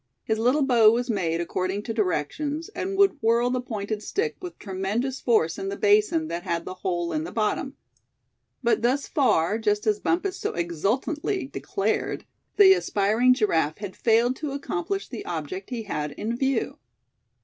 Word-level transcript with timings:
His 0.23 0.39
little 0.39 0.63
bow 0.63 0.89
was 0.89 1.11
made 1.11 1.39
according 1.41 1.83
to 1.83 1.93
directions, 1.93 2.69
and 2.69 2.97
would 2.97 3.21
whirl 3.21 3.51
the 3.51 3.61
pointed 3.61 4.01
stick 4.01 4.35
with 4.41 4.57
tremendous 4.57 5.21
force 5.21 5.59
in 5.59 5.69
the 5.69 5.77
basin 5.77 6.27
that 6.27 6.41
had 6.41 6.65
the 6.65 6.73
hole 6.73 7.13
in 7.13 7.23
the 7.23 7.31
bottom; 7.31 7.75
but 8.63 8.81
thus 8.81 9.07
far, 9.07 9.59
just 9.59 9.85
as 9.85 9.99
Bumpus 9.99 10.37
so 10.39 10.53
exultantly 10.53 11.51
declared, 11.53 12.25
the 12.57 12.73
aspiring 12.73 13.35
Giraffe 13.35 13.77
had 13.77 13.95
failed 13.95 14.35
to 14.37 14.53
accomplish 14.53 15.07
the 15.07 15.23
object 15.25 15.69
he 15.69 15.83
had 15.83 16.13
in 16.13 16.35
view. 16.35 16.79